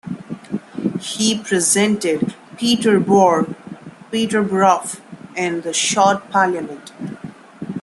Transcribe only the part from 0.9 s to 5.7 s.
He represented Peterborough in